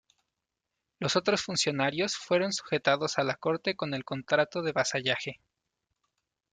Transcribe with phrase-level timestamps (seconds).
[0.97, 5.39] Los otros funcionarios fueron sujetados a la corte con el contrato de vasallaje.